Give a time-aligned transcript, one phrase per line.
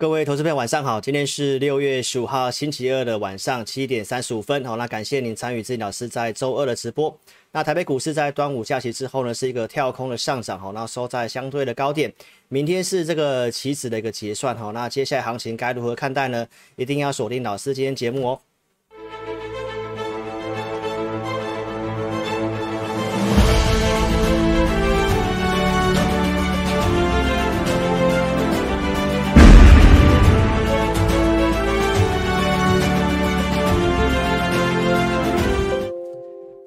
[0.00, 0.98] 各位投资朋友，晚上好！
[0.98, 4.64] 今天是六月十五号星期二的晚上七点三十五分。
[4.64, 7.14] 好，那感谢您参与志老师在周二的直播。
[7.52, 10.58] 那台北股市在端午假期之后呢，是一个跳空的上涨。
[10.58, 12.10] 好，那收在相对的高点。
[12.48, 14.56] 明天是这个棋子的一个结算。
[14.56, 16.48] 好，那接下来行情该如何看待呢？
[16.76, 18.40] 一定要锁定老师今天节目哦。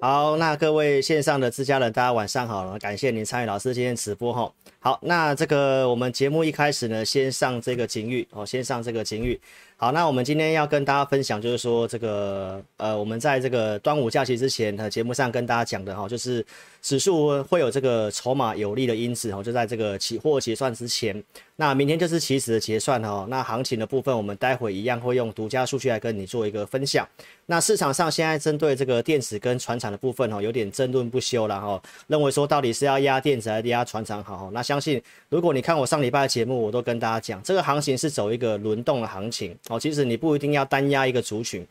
[0.05, 4.52] 好，那各位线上的自家人，大家晚上好了，感谢您参与老师今天直播哈。
[4.81, 9.39] 好，那这个我们节目一开始呢，先上这个警语哦，先上这个警语。
[9.83, 16.45] 好，那我们今天要跟大家分享，就是说这个呃，我们在这个端午假期之前的节目上跟大家讲的哈，就是
[16.81, 21.21] 指数会有这个筹码有利的因子哈，就在这个期货结算之前。
[21.57, 27.05] 那明天就是期指的结算哈，那行情的部分我们待会一样会用独家数据来跟你做一个分享。
[27.45, 34.49] 那市场上现在针对这个电子跟船厂的部分哈，有点争论不休了哈，认为说到底是要压电子还是压船厂好？
[34.53, 39.79] 那相信如果你看我上礼拜的节目，我都跟大家讲，这个行情是走一个轮动的行情哦。
[39.79, 41.66] 其实你不一定要单压一个族群。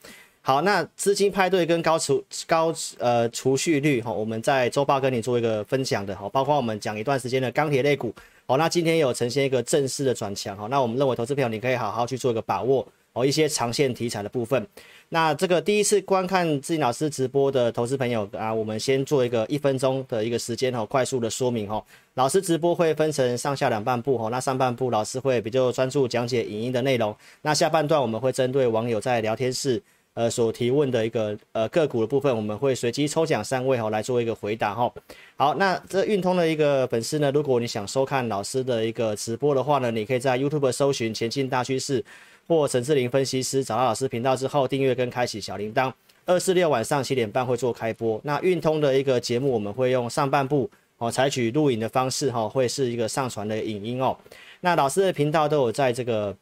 [0.45, 8.13] 好，那资金派对跟高储高呃储蓄率哈，我们在周报跟你做一个分享的哈，包括我们讲一段时间的钢铁类股。
[8.47, 14.67] 好，那今天有呈现一个正式的转强，哈，那我们认为投资朋友你可以好好去做一个把握哦，一些长线题材的部分。
[15.13, 21.85] 那这个第一次观看志颖老师直播的投资朋友啊，我们先做一个一分钟的一个时间哈，快速的说明哈。
[22.15, 29.83] 老师直播会分成上下两半部哈，那上半部老师会比较专注讲解影音的内容，那下半段我们会针对网友在聊天室。
[30.15, 34.93] 呃，所提问的一个呃个股的部分，我们会随机抽奖三位哈来做一个回答哈。
[35.37, 42.05] 好，那这运通的一个粉丝呢，如果你想收看老师的一个直播的话呢，你可以在 YouTube 搜寻前进大趋势
[42.47, 45.93] 或陈志霖分析师，找到老师频道之后订阅跟开启小铃铛。
[46.27, 48.21] 二四六晚上七点半会做开播。
[48.25, 54.17] 那运通的一个节目，我们会用上半部哦，采取录影的方式哈，会是一个上传的影音哦。
[54.61, 56.37] 那老师的频道都有在这个。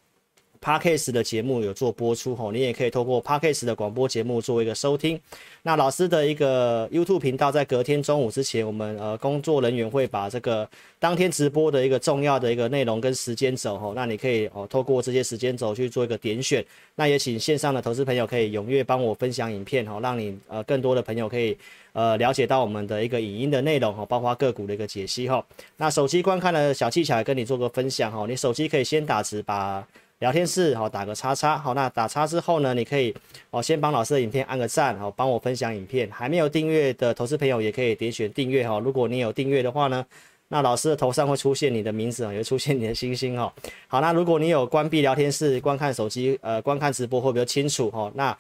[0.63, 5.19] Podcast 的节目有做播出吼，你也可以透过 Podcast 的广播节目做一个收听。
[5.63, 16.63] 那老师的一个 YouTube 频道在隔天中午之前，我们呃工作人员会把这个当天直播的一个重要的一个内容跟时间轴吼，那你可以哦透过这些时间轴去做一个点选。
[16.95, 21.57] 那也请线上的投资朋友可以踊跃帮我分享影片吼，让你呃更多的朋友可以
[21.95, 25.43] 呃了解到我们的一个影音的内容吼，包括个股的一个解析吼。
[25.79, 29.83] 那手机观看的小技巧也跟你做个分享吼，你手机可以先打字把。
[30.21, 33.15] 聊天室好，打个叉叉好，那打叉之后呢，你可以
[33.49, 36.07] 哦先帮老师的影片按个赞好，帮我分享影片。
[36.11, 38.79] 还没有订阅的投资朋友也可以点选订阅哈。
[38.81, 40.05] 如果你有订阅的话呢，
[40.49, 43.51] 那老师的头上会出现你的名字啊，也会出现你的星星哈。
[43.89, 48.13] 好，那如果你有关闭聊天室观看手机呃观看直播会比较清楚哈。
[48.15, 48.37] 那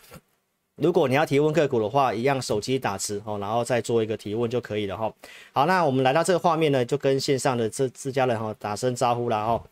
[0.76, 5.10] 如果你要提问个股的话，一样手机打字哦，然后再做一个提问就可以了哈。
[5.54, 9.62] 好，那我们来到这个画面呢，就跟线上的这自家人哈打声招呼了哈。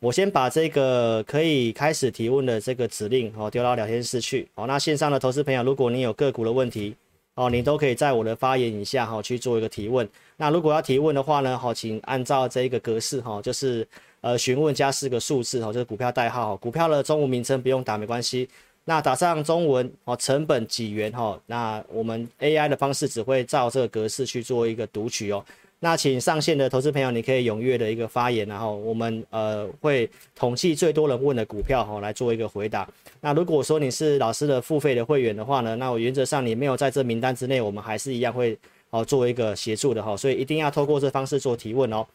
[0.00, 4.66] 我先把这个可以开始提问的这个指令哦丢到聊天室去哦。
[4.66, 6.96] 那线上的投资朋友，如果你有个股的问题
[7.34, 10.08] 哦，你都可以在我的发言以下哈去做一个提问。
[10.38, 13.86] 那如果要提问的话呢，好，请按照这一个格式哈，就是
[14.22, 18.48] 呃询问加四个数字哈，就是股票代号，股票的中文名称不用打没关系。
[18.86, 25.44] 那打上中文哦，成本几元哈，那我们 AI 的方式只会照这个格式去做一个读取哦。
[25.82, 32.86] 那请上线的投资朋友，你可以踊跃的一个发言，然后我们呃会统计最多人问的股票哈来做一个回答。
[33.22, 38.58] 那如果说你是老师的付费的会员的话呢，那我原则上你没有在这名单之内，我们还是一样会
[38.90, 42.06] 哦作为一个协助的哈，所以一定要透过这方式做提问哦。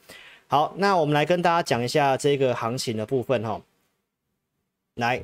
[0.48, 3.60] 好，那我们来跟大家讲一下这个行情的部分哈，
[4.96, 5.24] 来。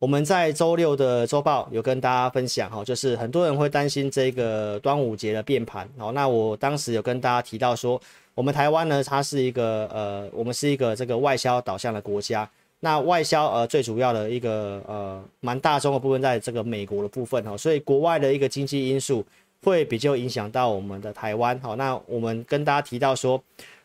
[0.00, 6.10] 我们在周六的周报有跟大家分享哈，就是很多人会担心这个端午节的变盘哦。
[6.12, 8.00] 那我当时有跟大家提到说，
[8.34, 12.48] 我们台湾呢，它是一个呃，我们是一个这个外销导向的国家。
[12.80, 19.22] 那外销呃最主要的一个呃蛮大宗的部分在这个美国的部分哈，所以国外的一个经济因素
[19.62, 21.60] 会比较影响到我们的台湾。
[21.60, 23.38] 好，那我们跟大家提到说。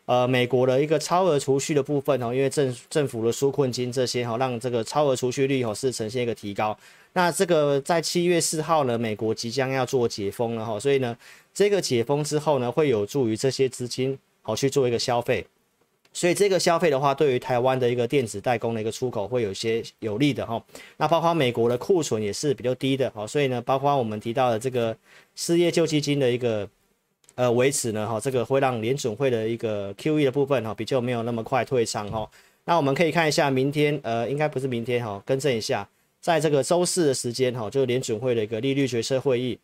[0.05, 6.77] 呃，美国的一个超额储蓄的部分哦，因为政政府的纾困金这些哈，让这个超额储蓄率哦是呈现一个提高。
[7.13, 11.17] 那这个在七月四号呢，美国即将要做解封了哈，所以呢，
[11.55, 15.43] 这个解封之后呢，会有助于这些资金好去做一个消费。
[16.13, 20.63] 所以这个消费的话，对于台湾的一个电子代工的一个出口会有一些有利的哈。
[20.97, 24.95] 那包括美国的库存也是比较低的哈，所以呢，包括我们提到的这个
[25.33, 26.69] 失业救济金的一个。
[27.35, 32.29] 呃，维持呢，哈，这个会让联准会的一个 QE 的部分哈，比较没有那么快退场哈。
[32.63, 35.87] 那我们可以看一下明天，呃，应该不是明天哈，更正一下，
[36.19, 39.59] 在这个周四的时间哈，就是联准会的一个利率决策会议。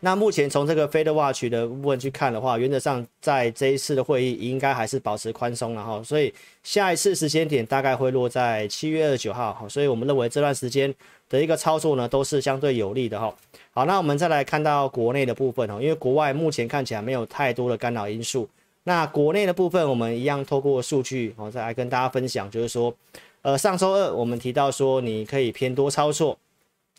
[0.00, 6.32] 那目前从这个 Fed Watch 的部分去看的话，原则上在这一次的会议应该还是保持宽松了哈，所以
[6.62, 10.94] 下一次时间点大概会落在七月二十九号哈，所以我们认为这段时间
[11.30, 13.34] 的一个操作呢都是相对有利的哈。
[13.72, 18.46] 好，那我们再来看到国内的部分哈，因为国外目前看起来没有太多的干扰因素，
[18.82, 22.94] 那国内的部分我们一样透过数据哦再来跟大家分享，就是说，
[23.40, 26.38] 呃上周二我们提到说你可以偏多操作。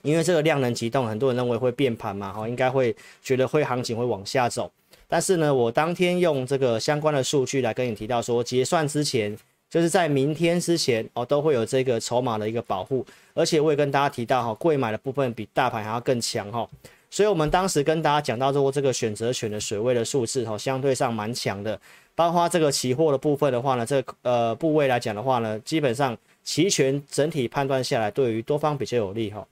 [0.05, 4.71] 因为这个量能急动，很多人认为会变盘嘛，哈，应该会觉得会行情会往下走。
[5.07, 9.35] 但是呢，我当天用这个相关的数据来跟你提到说，结算之前，
[9.69, 13.05] 就是在明天之前哦，都会有这个筹码的一个保护。
[13.33, 16.67] 而且我也跟大家提到哈，贵买的部分比大盘还要更强哈。
[17.09, 21.79] 所以我们当时跟大家讲到说，这个选择权的水位的数字哈，相对上蛮强的。
[22.15, 29.45] 包括这个期货的部分的话呢，这个呃部位来讲的话呢，基本上期权整体判断下来，对于多方比较有利哈。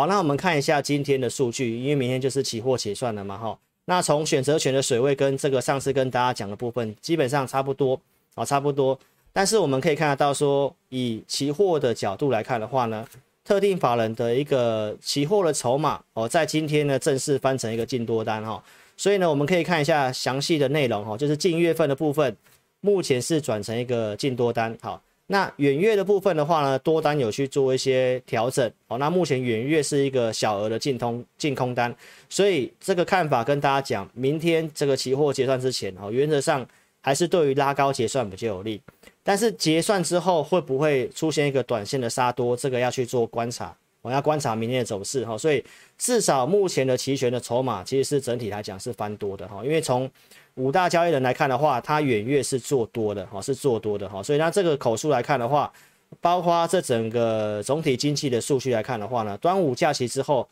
[0.00, 3.58] 好，那我们看一下今天的数据，因为明天就是期货结算了嘛，哈。
[3.84, 8.00] 那从选择权的水位跟这个上次跟大家讲的部分，基本上差不多
[8.34, 8.98] 啊，差不多。
[9.30, 13.06] 但是我们可以看得到说，以期货的角度来看的话呢，
[13.44, 18.64] 特定法人的一个期货的筹码哦，在今天呢正式翻成一个净多单哈。
[18.96, 22.34] 所以呢，我们可以看一下详细的内容哈，就是近月份的部分，
[22.80, 25.02] 目前是转成一个净多单，好。
[25.32, 28.98] 那远月的部分的话呢，多单有去做一些调整哦。
[28.98, 31.94] 那目前远月是一个小额的净空净空单，
[32.28, 36.66] 所以这个看法跟大家讲，明天这个期货结算之前哦，原则上
[37.00, 38.82] 还是对于拉高结算比较有利。
[39.22, 43.72] 但是结算之后会不会出现一个短线的杀多，这个要去做观察，
[44.02, 45.38] 我要观察明天的走势哈。
[45.38, 45.64] 所以
[45.96, 50.10] 至少目前的期权的筹码其实是整体来讲是翻多的哈，因为从
[50.56, 55.72] 五大交易人来看的话，它远月是做多的哈，是做多的哈，所以它这个口数来看的话，
[56.20, 60.46] 包括这整个总体经济的数据来看的话呢，端午假期之后，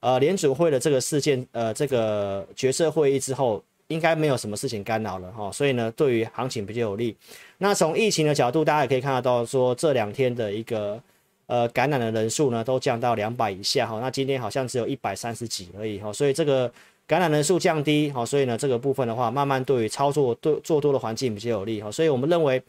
[0.00, 7.14] 呃，联储会的这个事件，呃，这个决策会议之后，应该没有什么事情干扰了哈，所以呢，对于行情比较有利。
[7.58, 10.98] 那从疫情的角度，大家也可以看得到，说这两天的一个
[11.46, 16.72] 呃感染的人数呢，都降到两百以下哈，那今天好像只有一百三十几而已哈，所以这个。
[17.06, 22.60] 感染人数降低，好，所以呢，这个部分的话，慢慢对于操作对做多的环境比较有利，哈，所以我们认为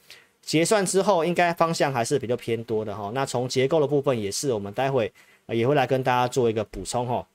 [0.44, 3.12] 结算之后应该方向还是比较偏多的，哈。
[3.16, 5.12] 那从结构的部分也是，我们待会
[5.48, 7.28] 也会来跟大家做一个补充，哈。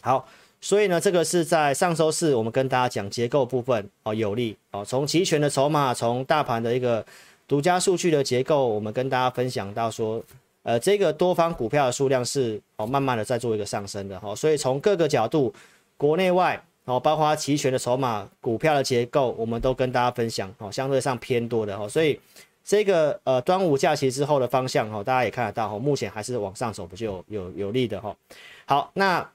[0.00, 0.26] 好，
[0.58, 7.04] 所以呢，这个是在上周四我们跟大家讲结构部分，哦，有利，哦，从期权的筹码，从大盘的一个
[7.46, 10.24] 独家数据的结构，我们跟大家分享到说，
[10.62, 14.34] 呃，这个多方股票的数量是哦，慢慢的在做一个上升的，哈。
[14.34, 15.52] 所以从各个角度。
[15.98, 22.18] 国内外哦，包括期权的筹码、股票的结构，我们都跟大家分享哦，相对上偏多的哦，所以
[22.64, 28.16] 这个呃端午假期之后的方向哦，大家也看得到哦，目前还是往上走，不就有有利的哈。
[28.64, 29.28] 好，那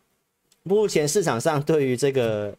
[0.63, 2.55] 目前市场上对于这个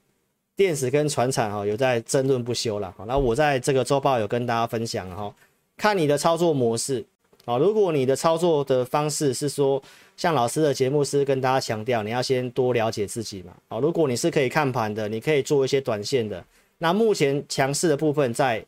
[0.55, 2.95] 电子跟船产哈，有在争论不休了。
[3.09, 5.35] 那我在这个周报有跟大家分享哈，
[5.77, 7.05] 看你的操作模式
[7.47, 9.83] 啊，如果你的操作的方式是说。
[10.17, 13.53] 像老师的节目是跟大家强调，你要先多了解自己嘛。
[13.69, 16.43] 好，如果你是可以看盘的，你可以做一些短线的。
[16.79, 18.65] 那目前强势的部分在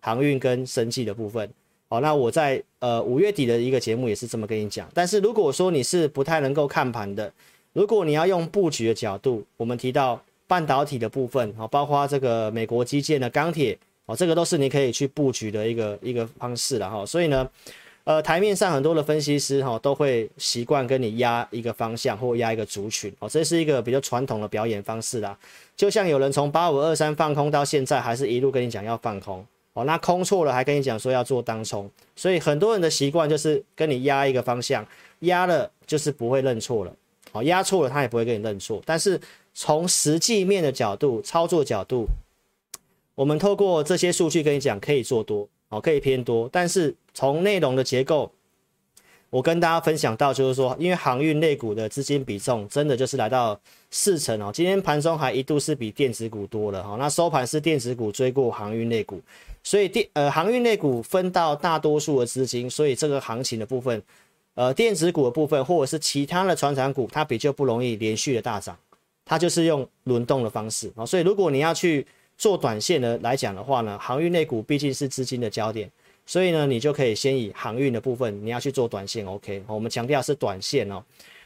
[0.00, 1.48] 航运跟生计的部分。
[1.88, 4.88] 好，那我在呃五月底的一个节目也是这么跟你讲。
[4.94, 7.30] 但是如果说你是不太能够看盘的，
[7.74, 17.04] 如果你要用布局的角度，我们提到半导体的部分，好，包括这个美国基建的钢铁，哦，这个都是你可以去布局的一个一个方式了哈。
[17.04, 17.46] 所以呢。
[18.06, 25.36] 呃，台面上很多的分析师哈、哦、都会习惯跟你压一个方向或压一个族群哦，这是一个比较传统的表演方式啦。
[25.76, 34.86] 就像有人从八五二三放空到现在，还是一路跟你讲要放空哦，那空错了还跟你讲说要做当冲，所以很多人的习惯就是跟你压一个方向，
[35.20, 36.92] 压了就是不会认错了，
[37.32, 38.80] 哦，压错了他也不会跟你认错。
[38.86, 39.20] 但是
[39.52, 42.06] 从实际面的角度、操作角度，
[43.16, 45.48] 我们透过这些数据跟你讲可以做多。
[45.80, 48.30] 可以偏多，但是从内容的结构，
[49.30, 53.58] 我跟大家分享到，就是说，因为航运类股的资金比重真的就是来到
[53.90, 54.50] 四成哦。
[54.52, 59.20] 今天盘中还一度是比电子股多了哈，那收盘是电子股追过航运类股，
[59.62, 64.02] 所以电呃航运类股分到大多数的资金，所以这个行情的部分，
[64.54, 68.76] 呃电子股的部分或者是其他的传产股，它比较不容易连续的大涨，
[69.24, 72.06] 它就是用轮动的方式啊，所以如果你要去。
[72.36, 75.90] 做短线的来讲的话呢，航运类股毕竟是资金的焦点，
[76.26, 79.62] 所以呢，你就可以先以航运的部分，你要去做短线，OK？
[79.66, 81.02] 我们强调是短线哦。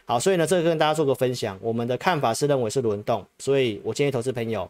[0.07, 4.69] 好，所以呢，这个跟大家做个分享，我们的看法是认为是轮动，所以我建议投资朋友，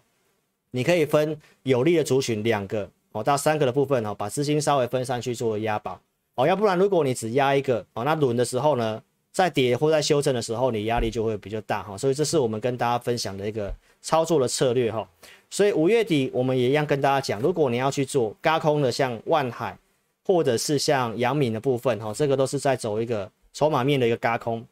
[0.72, 5.98] 你可以分有利的族群两个哦到三个的部分哦，把资金稍微分散去做押宝
[6.34, 15.08] 哦，要不然如果你只押一个哦，那轮的时候呢，在跌或在修正的时候，你压力就会比较大哈，所以这是我们跟大家分享的一个操作的策略哈。
[15.48, 19.76] 所以五月底我们也一样跟大家讲，如果你要去做轧空的，像万海
[20.24, 24.64] 或者是像阳明的部分哈，这个都是在走一个筹码面的一个轧空。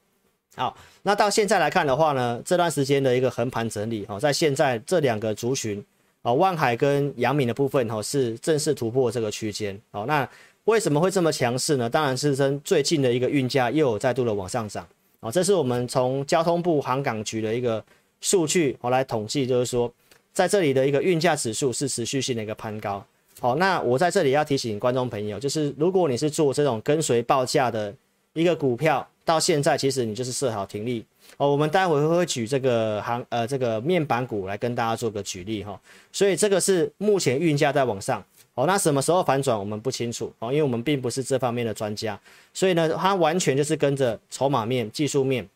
[0.55, 5.85] 好，那到现在来看的话呢，这段时间的一个横盘整理哈，在现在这两个族群
[6.23, 9.79] 啊，万海跟阳明的部分哈，是正式突破这个区间。
[9.91, 10.29] 好，那
[10.65, 11.89] 为什么会这么强势呢？
[11.91, 14.87] 当然是跟最近的一个运价又有再度的往上涨
[15.21, 17.85] 啊，这是我们从交通部航港局的一个
[18.21, 19.93] 数据我来统计，就是说
[20.33, 23.05] 在这里的一个运价指数是持续性的一个攀高。
[23.41, 27.95] 好，那我在这里要提醒观众朋友，就是如果你是做这种跟随报价的
[28.33, 31.05] 一个股票，到现在其实你就是设好停利
[31.37, 31.51] 哦。
[31.51, 35.81] 我们待会会举这个行呃这个面板股来跟大家做个举例哈。
[36.13, 38.25] 所以这个是目前运价在往上。
[38.55, 42.19] 哦，那什么时候反转我们不清楚哦，因为我们并不是这方面的专家，
[42.53, 45.49] 所以呢，它完全就是跟着筹码面、技术面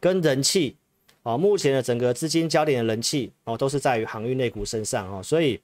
[0.00, 0.74] 跟人气
[1.24, 5.60] 哦，目前的整个资金焦点的人气哦，都是在于航运类股身上哦，所以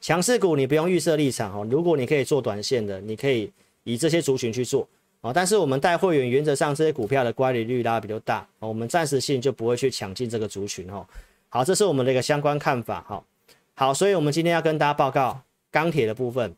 [0.00, 3.52] 强势股你不用预设立场哦，如果你可以做短线的，你可以
[3.84, 4.88] 以这些族群去做
[5.20, 11.06] 哦，但是我们带会员原则上这些股票的乖离率拉比较大哦，我们暂时性就不会去抢进这个族群哦。
[11.50, 13.22] 好，这是我们的一个相关看法哈。
[13.74, 15.40] 好，所以我们今天要跟大家报告。
[15.70, 16.56] 钢铁的部分，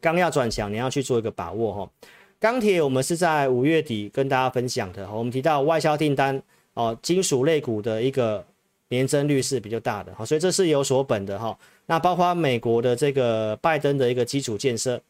[0.00, 1.90] 钢要转强，你要去做一个把握哈。
[2.38, 6.42] 钢铁我们是在五月底跟大家分享的，我们提到外销订单
[6.74, 8.44] 哦，金属类股的一个
[8.88, 11.56] 年增率是比较大的哈，所以这是有所本的哈。
[11.86, 15.00] 那包括美国的这个拜登的一个基础建设，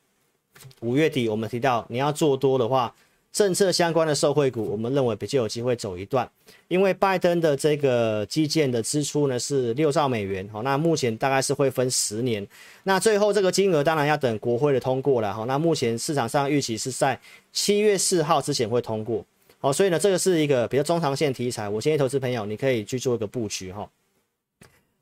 [0.80, 2.94] 五月底我们提到你要做多的话。
[3.32, 6.28] 政策相关的受惠股，我们认为比较有机会走一段，
[6.66, 12.44] 因为拜登的这个基建的支出呢是六兆美元，好，那目前大概是会分十年，
[12.82, 17.16] 那最后这个金额当然要等国会的通过了，好，那目前市场上预期是在
[17.52, 19.24] 七月四号之前会通过，
[19.62, 23.88] 好，所以呢这个是一个比较中长线题材，我建议投资朋友你可以去做一个布局哈。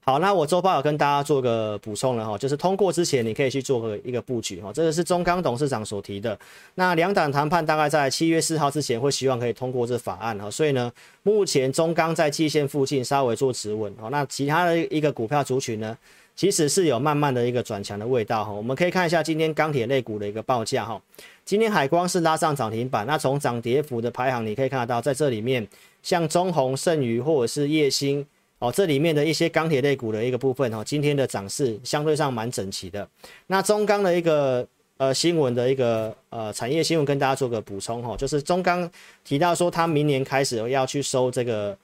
[0.00, 6.36] 好，那我周报有跟大家做个补充了哈，就是通过之前你可以去做个一个布局哈，这个是中钢董事长所提的。
[6.76, 10.90] 那两党谈判大概在七月四号之前会希望可以通过这法案哈，所以呢，
[11.22, 15.94] 目前中钢在季线附近稍微做止稳哈，那其他的一个股票族群呢，
[16.38, 18.52] 其实是有慢慢的一个转强的味道哈。
[18.52, 21.02] 我们可以看一下今天钢铁类股的一个报价哈，
[21.44, 25.66] 今天海光是拉上涨停板，那从涨跌幅的排行你可以看得到，在这里面
[26.00, 28.24] 像中红、盛余或者是叶兴。
[28.60, 33.08] 哦，这里面的一些钢铁类股的一个部分哈，今天的涨势相对上蛮整齐的。
[33.48, 34.64] 那中钢的一个
[34.96, 38.88] 呃新闻的一个呃产业新闻，跟大家做个补充哈，就是中钢
[39.24, 41.76] 提到说，他明年开始要去收这个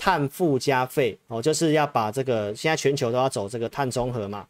[0.00, 4.46] 碳附加费哦，就是要把这个现在全球都要走这个碳中和嘛。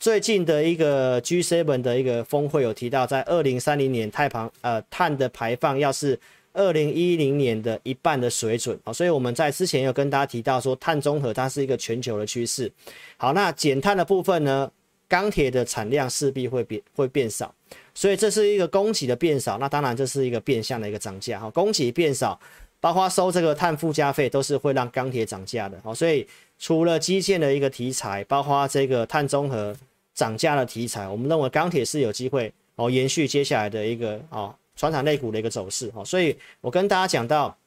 [0.00, 6.18] 最近的一个 G7 的一个峰会有提到，在二零三零年碳排呃碳的排放要是。
[6.54, 12.72] 二零一零年的一半的水准啊，所以我们在之前有跟大家提到说，碳中和它是一个全球的趋势。
[13.16, 14.68] 好，那减碳的部分呢，
[15.06, 17.54] 钢铁的产量势必会变会变少，
[17.94, 21.48] 所以这是一个供给的变少，那当然这是一个变相的一个涨价哈。
[21.50, 22.40] 供给变少，
[22.80, 25.78] 包括收这个碳附加费，都是会让钢铁涨价的。
[25.82, 26.26] 好，所以
[26.58, 29.76] 除了基建的一个题材，包括这个碳中和
[30.14, 34.54] 涨价的题材，我们认为钢铁是有机会哦延续接下来的一个哦。
[34.80, 37.58] 船厂类股的一个走势哈，所以我跟大家讲到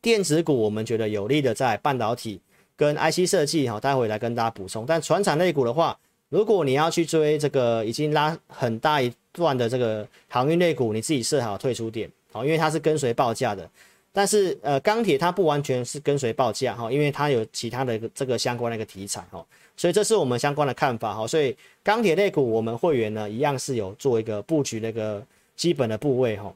[0.00, 2.40] 电子股，我们觉得有利的在半导体
[2.74, 4.86] 跟 IC 设计哈，待会来跟大家补充。
[4.86, 5.98] 但船厂类股的话，
[6.30, 13.68] 如果你要去追这个已经拉很大一段的这个航运类股，你自己设好退出点好，因为它是跟随报价的。
[14.12, 19.44] 但是呃，钢铁它不完全是跟随报价哈，因为它有其他的这个相关的一个题材哈，
[19.76, 21.26] 所以这是我们相关的看法哈。
[21.26, 25.22] 所以钢铁类股我们会员呢一样是有做一个布局那个。
[25.56, 26.50] 基本的部位哈，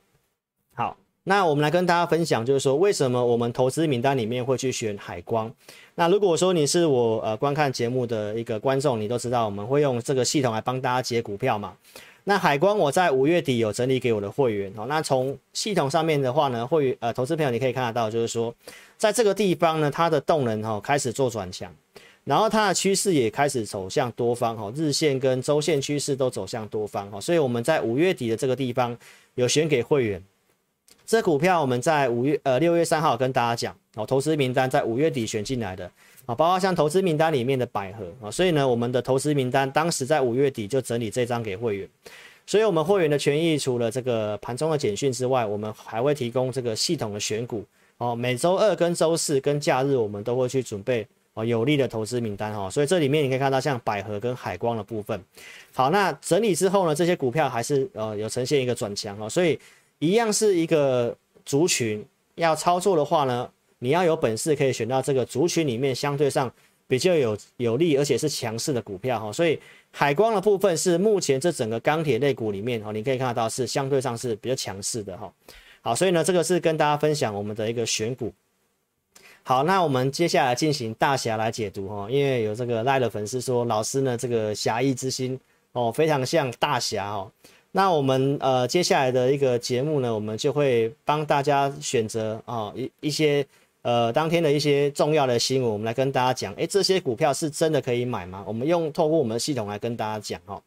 [0.72, 5.52] 好，那我们来跟大家分享，就是说为什么我们投资名单里面会去选海光。
[5.96, 11.76] 那如果说你是我呃观看节目的一个观众，你都知道我们会用这个系统来帮大家解股票嘛。
[12.24, 14.86] 那海光我在五月底有整理给我的会员哦。
[14.88, 18.54] 那从系统上面的话呢，会呃投资朋友你可以看得到，就是说
[18.96, 21.72] 在这个地方呢，它的动能哈开始做转强。
[22.24, 28.96] 然后它的趋势也开始走向多方哈，日线跟周线趋势都走向多方哈，所以我们在五月底的这个地方
[29.34, 30.24] 有选给会员，
[31.04, 35.90] 这股票我们在五月呃六月三号跟大家讲哦，投资名单在五月底选进来的
[36.26, 41.88] 啊，包括像投资名单里面的百合啊，所以呢我们的投资名单当时在五月底就整理这张给会员，
[42.46, 47.64] 所以我们会员的权益除了这个盘中的简讯之外，我们还会提供这个系统的选股
[47.98, 51.06] 哦，每周二跟周四跟假日我们都会去准备。
[51.36, 52.70] 哦有利的投资名单哈。
[52.70, 55.20] 所以这里面你可以看到像百合跟海光的部分。
[55.74, 59.58] 好，那整理之后呢，这些股票还是呃有呈现一个转强哦，所以
[59.98, 61.12] 一样是一个
[61.44, 66.52] 族群要操作的话呢，你要有本事可以选到这个族群里面相对上
[66.86, 69.32] 比较有有利而且是强势的股票哈。
[69.32, 69.58] 所以
[69.90, 75.32] 海光的部分是目前这整个钢铁类股里面哈，你可以看得到是相对上是比较强势的哈。
[75.82, 78.32] 好，所以呢这个是跟大家分享我们的一个选股。
[79.42, 85.38] 好，那我们接下来进行大侠来解读哈，因为有这个赖的粉丝说老师呢这个侠义之心。
[85.72, 87.28] 哦，非常像大侠哦。
[87.72, 93.44] 那我们呃接下来的一个节目呢，我们就会帮大家选择啊一一些
[93.84, 98.42] 呃当天的一些重要的新闻，我们来跟大家讲，诶，这些股票是真的可以买吗？
[98.46, 100.60] 我们用透过我们的系统来跟大家讲哦。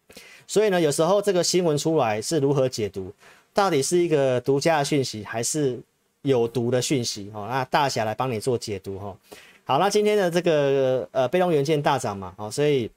[0.47, 3.11] 所以呢，有时候这个新闻出来是如何解读，
[3.53, 5.77] 到底是一个独家的讯息，还是
[6.21, 7.29] 有毒的讯息？
[7.33, 9.17] 哦，那大侠来帮你做解读哈。
[9.65, 12.89] 好，那今天的这个呃被动元件大涨嘛，哦，所以。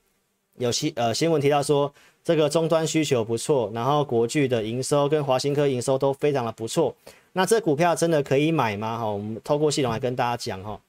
[0.59, 1.91] 有新呃新闻提到说，
[2.23, 6.95] 这个终端需求不错，然后国巨的营收跟华新科营收都非常的不错。
[7.33, 8.99] 那这股票真的可以买吗？
[8.99, 10.81] 哈，我们透过系统来跟大家讲哈。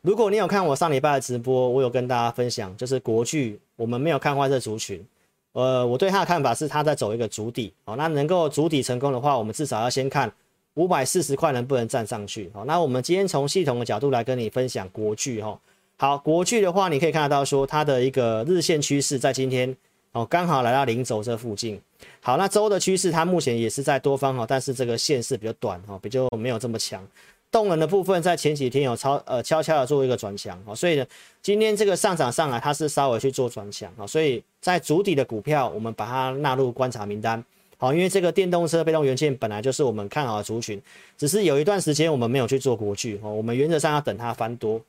[0.00, 5.04] 如果你有看我上礼拜的直播，我有跟大家分享，就是国巨，我们没有看坏这族群。
[5.52, 7.94] 呃，我对他的看法是，他在走一个筑底哦。
[7.96, 10.30] 那能够筑底成功的话，我们至少要先看
[10.74, 12.50] 五百四十块能不能站上去。
[12.52, 15.58] 好，那我们今天从系统的角度来跟你分享国巨哈。
[15.96, 19.74] 好，国巨的话，你可以看得到说它的一个日线趋势在今天
[20.12, 21.80] 哦，刚好来到零轴这附近。
[22.20, 27.06] 好，那周的趋势它目前也是在多方哈，但是这个线是比较短哈，比较没有这么强。
[27.50, 31.06] 动能的部分在前几天有超呃悄悄的做一个转强哦，所以呢，
[31.40, 37.44] 今天这个上涨上来它是稍微去做转强啊，所以在主底的股票我们把它纳入观察名单。
[37.76, 40.80] 好，因为这个电动车被动元件本来就是我们看好的族群，
[41.16, 44.80] 只是有一段时间我们没有去做国巨哦，我们原则上要等它翻多。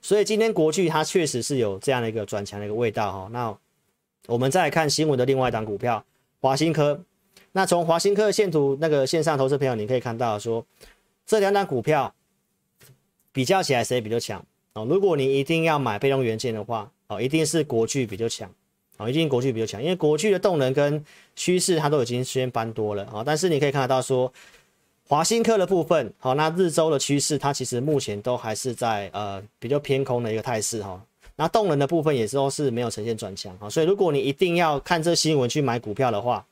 [0.00, 3.28] 所以今天国巨它确实是有这样的一个转强的一个味道哈。
[3.32, 3.54] 那
[4.26, 6.02] 我们再来看新闻的另外一档股票
[6.40, 7.04] 华新科。
[7.52, 10.64] 那从华新科的线图那个线上投资朋友，你可以看到说
[11.26, 12.14] 这两档股票
[13.32, 14.84] 比较起来谁比较强哦？
[14.84, 18.50] 如果你一定要买被动元件的话哦，一定是国巨比较强
[18.96, 23.22] 哦，一定国巨比较强，因为国巨的动能跟趋势它都已经先翻多了啊。
[23.24, 24.32] 但是你可以看得到说。
[25.08, 31.00] 华新科的部分，好，那日周的趋势，它其实目前都还是在呃比较偏空的一个态势哈。
[31.36, 36.44] 那动能的部分也是都是没有呈现转强哈，所以如果你一定要看这新闻去买股票的话，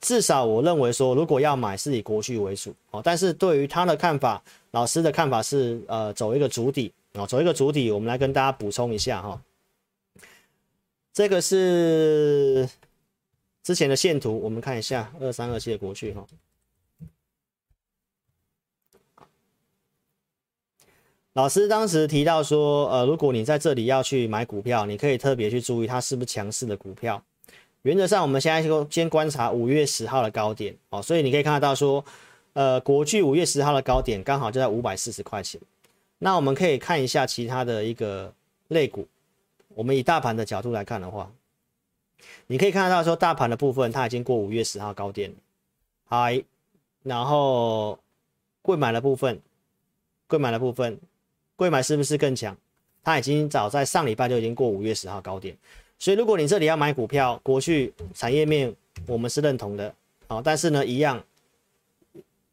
[0.00, 3.02] 至少我认为说，如果要买是以国巨为主哦。
[3.04, 9.42] 但是对于他的看法，老师的看法是呃走一个主底哦，走一个主底，我们来跟大家补充一下哈。
[11.12, 12.68] 这个是
[13.64, 16.24] 之前的线图，我们看一下二三二七的国巨哈。
[21.38, 27.22] 老师当时提到说，呃，如果你在这里要去买股票，你可以特别去注意它是不是强势的股票。
[27.82, 32.04] 原则上，我们现在就先观察五月十号的高点哦，所以你可以看得到说，
[32.54, 35.60] 呃，国巨五月十号的高点刚好就在五百四十块钱。
[36.18, 38.34] 那我们可以看一下其他的一个
[38.66, 39.06] 类股，
[39.76, 41.30] 我们以大盘的角度来看的话，
[42.48, 45.36] 你可以看得到说，大盘的部分它已经过五月十号高点了，
[46.08, 46.42] 嗨，
[47.04, 47.96] 然后
[48.60, 49.40] 贵买的部分，
[50.26, 50.98] 贵买的部分。
[51.58, 52.56] 贵买是不是更强？
[53.02, 55.56] 它已经早在上礼拜就已经过五月十号高点，
[55.98, 58.72] 所以如果你这里要买股票，过去产业面
[59.06, 59.92] 我们是认同的，
[60.28, 61.20] 哦，但是呢，一样，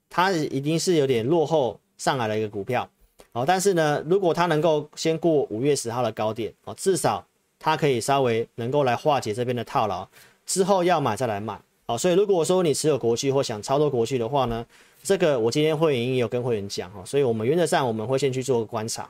[0.09, 2.89] 它已经是有点落后上来的一个股票，
[3.33, 7.23] 哦，但是呢，如果它能够先过五月十号的高点，哦，至少
[7.59, 10.07] 它可以稍微能够来化解这边的套牢，
[10.47, 14.65] 之后要买再来买，哦，所以如果说你持有国去或想操作国去的话呢，
[15.05, 19.07] 这个我今天会员也有跟会员讲哈，所以我们原则上我们会先去做个观察，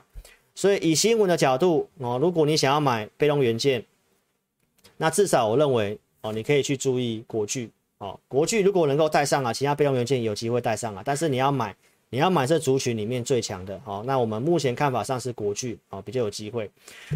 [0.54, 3.82] 所以以新闻的角度哦，如果你想要买被动元件，
[4.98, 11.74] 那至少我认为哦，你可以去注意国巨哦，国巨如果能够带上啊，其他被动元件有机会带上啊，但是你要买
[12.10, 16.70] 你要买这族群里面最强的哦，那我们目前看法上是国巨哦比较有机会。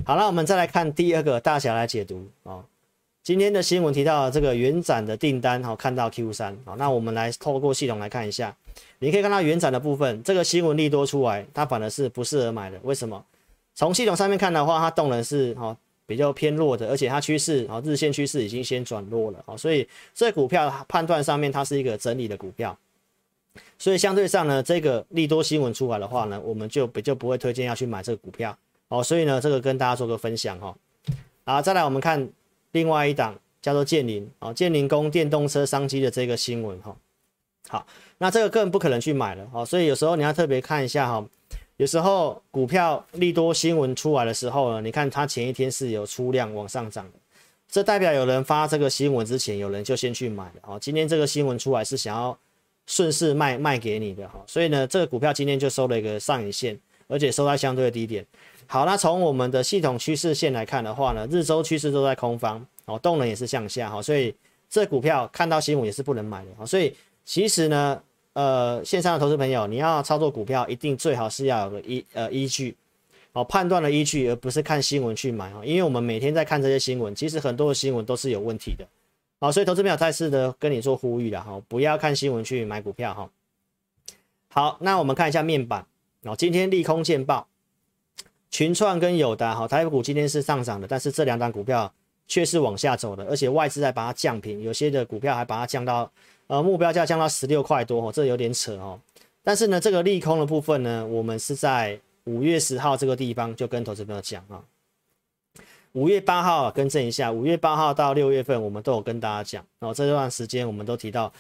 [0.07, 2.65] 好了，那我们再来看第二个大侠来解读哦。
[3.23, 8.57] 今天的新闻提到这个元展的订单，好，看到 Q 三，好，那我们来透过系统来看一下，
[8.99, 13.25] 你可以看到原展的部分，这个新闻利多出来，它反而是不适合买的，为什么？
[13.75, 22.77] 从系统上面看的话，它动能是哈比较偏弱的，而且它趋势啊日线趋势已经先转弱了啊，所以这股票判断上面它是一个整理的股票，
[23.79, 28.57] 所以相对上呢，这个利多新闻出来的话呢，我们就比较不会推荐要去买这个股票，
[28.89, 30.77] 哦，所以呢，这个跟大家做个分享哈，
[31.45, 32.29] 好，再来我们看。
[32.73, 36.97] 另外一档叫做建林啊，建林供电动车商机的这个新闻哈，
[37.69, 37.87] 好，
[38.19, 41.25] 那这个更不可能去买了哦，所以有时候你要特别看一下哈，
[41.77, 47.19] 有时候股票利多新闻出来的时候呢，你看它前一天是有出量往上涨的，
[47.69, 50.53] 这代表有人发这个新闻之前，有人就先去买了。
[50.63, 52.37] 好，今天这个新闻出来是想要
[52.87, 58.27] 顺势卖卖给你的哈，所以呢，这个股票今天就收了一个上影线，而且收在相对的低点。
[58.67, 64.35] 好，那从我们的系统趋势线来看的话呢，日周趋势都在空方，哦，动能也是向下哈，所以
[64.69, 66.67] 这股票看到新闻也是不能买的。
[66.67, 66.93] 所以
[67.25, 68.03] 其实呢。
[68.33, 72.75] 呃，线上的投资朋友，你要操作股票，一定最好是要有个依呃依据，
[73.33, 75.61] 哦，判断的依据，而不是看新闻去买哈。
[75.65, 78.87] 因为我们每天在看这些新闻，其实很多的新闻都是有问题的，
[79.41, 83.29] 好，所以投资朋友再次的跟你做呼吁了哈，不要看新闻去买股票哈。
[84.49, 85.85] 好，那我们看一下面板，
[86.23, 87.49] 哦，今天利空见报，
[88.49, 91.93] 群创跟友达哈，台股今天是上涨的，但是这两档股票
[92.31, 96.09] 却是往下走的，而且外资在把它降平，有些的股票还把它降到。
[96.47, 98.99] 呃，目标价降到十六块多哦，这有点扯哦。
[99.45, 104.59] 但是呢，这个利空的部分呢，我们是在五月十号这个地方就跟投资朋友讲啊。
[105.93, 109.95] 五月八号更正一下，五月八号到六月份我们都有跟大家讲然哦。
[109.95, 111.33] 这段时间我们都提到，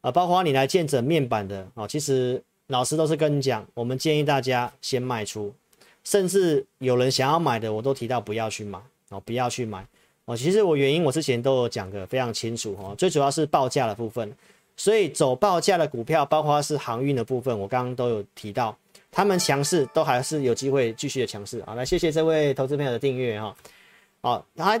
[0.00, 5.54] 呃，包括你来见证面板的哦，其实老师都是跟你讲，我们建议大家先卖出，
[6.02, 8.80] 甚至有人想要买的，我都提到不要去买
[9.10, 9.86] 哦，不要去买
[10.26, 10.36] 哦。
[10.36, 14.30] 其实我原因我之前都有讲的非常清楚哦，最主要是报价的部分。
[14.78, 18.76] 所以走报价的股票，包括是航运的部分，我刚刚都有提到，
[19.10, 21.62] 他们强势都还是有机会继续的强势。
[21.64, 23.56] 好，来谢谢这位投资朋友的订阅哈。
[24.20, 24.78] 好，它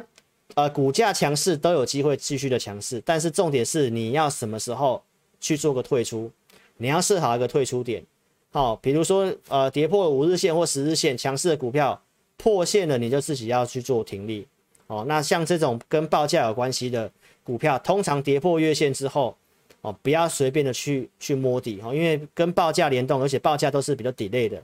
[0.54, 5.02] 呃股价强势都有机会继续的强势，但是重点是你要什么时候
[5.40, 6.30] 去做个退出，
[6.76, 8.04] 你要设好一个退出点。
[8.52, 11.98] 好，比如说呃跌破五日线或十日线，强势的股票
[12.36, 14.46] 破线了，你就自己要去做停利。
[14.86, 17.10] 哦，那像这种跟报价有关系的
[17.42, 19.36] 股票，通常跌破月线之后。
[19.82, 24.60] 哦，不要随便的去去摸底哦，因为跟报价联动，而且报价都是比较 delay 的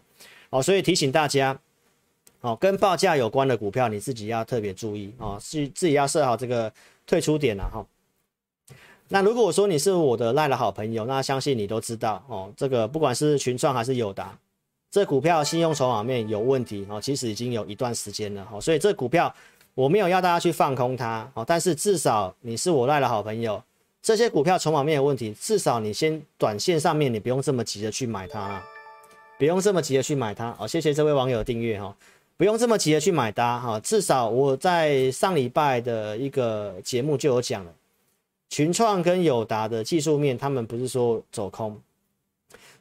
[0.51, 1.57] 哦，所以提醒大家
[2.41, 6.73] 哦，跟报价有关的股票，你自己要特别注意哦，自自己要设好这个
[7.07, 7.87] 退出点了哈。
[9.11, 14.37] 那如果说你是我的赖的好朋友，那相信你都知道哦，这个不管是群创还是友达，
[14.91, 19.33] 这股票信用筹码面有问题哦，其实已经有一段时间了哦，所以这股票
[19.75, 23.63] 我没有要大家去放空它哦，但是至少你是我赖的好朋友。
[24.03, 28.61] 这些股票筹码面有问题，至少你先短线上面你不用这么急着去买它，
[29.39, 30.53] 不用这么急着去买它。
[30.55, 31.97] 好，谢谢这位网友订阅哈，
[32.37, 33.79] 不用这么急着去买它哈。
[33.79, 37.73] 至少我在上礼拜的一个节目就有讲了，
[38.51, 41.81] 群创跟友达的技术面，他们不是说走空，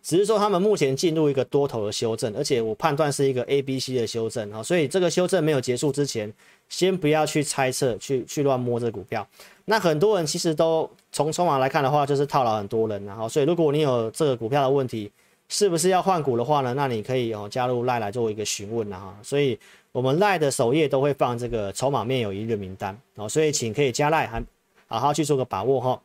[0.01, 6.33] 只是说他们目前进入一个多头的修正，而且我判断是一个 A、B、C 的修正啊，所以这个修正没有结束之前，
[6.69, 9.27] 先不要去猜测，去去乱摸这股票。
[9.65, 15.11] 那很多人其实都从筹码来看的话，就是套牢很多人，然后所以如果你有这个股票的问题，
[15.49, 16.73] 是不是要换股的话呢？
[16.73, 19.15] 那你可以哦加入赖来做一个询问了哈。
[19.21, 19.57] 所以
[19.91, 24.43] 我们赖的首页都会放这个筹码面有一日名单哦，所以请可以加赖，还
[24.87, 26.01] 好好去做个把握哈。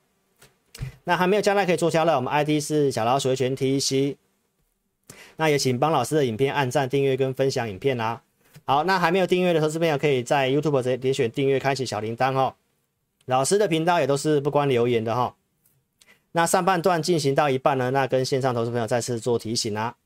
[1.05, 4.17] 那还没有加赖可以做加赖，我们 ID 是小老鼠的全 TC。
[5.37, 8.23] 那也请帮老师的影片按赞、订阅跟分享影片啦。
[8.65, 12.55] 好，那还没有订阅的投资朋友可以在 YouTube 直接点选订阅，开启小铃铛哦。
[13.27, 15.37] 老师的频道也都是不关留言的哈。
[16.33, 19.97] 那上半段进行到一半呢，那跟线上投资朋友再次做提醒啊。